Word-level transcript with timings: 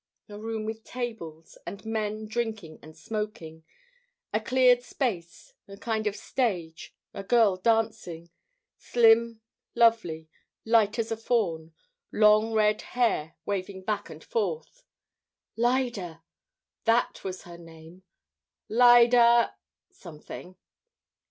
A 0.29 0.39
room 0.39 0.65
with 0.65 0.83
tables, 0.83 1.59
and 1.67 1.85
men 1.85 2.25
drinking 2.25 2.79
and 2.81 2.97
smoking; 2.97 3.63
a 4.33 4.39
cleared 4.41 4.81
space; 4.81 5.53
a 5.67 5.77
kind 5.77 6.07
of 6.07 6.15
stage; 6.15 6.95
a 7.13 7.21
girl 7.23 7.55
dancing 7.55 8.31
slim, 8.79 9.41
lovely, 9.75 10.27
light 10.65 10.97
as 10.97 11.11
a 11.11 11.17
fawn; 11.17 11.73
long 12.11 12.51
red 12.51 12.81
hair 12.97 13.35
waving 13.45 13.83
back 13.83 14.09
and 14.09 14.23
forth 14.23 14.83
Lyda! 15.55 16.23
that 16.85 17.23
was 17.23 17.43
her 17.43 17.59
name. 17.59 18.01
Lyda 18.69 19.55
something. 19.91 20.55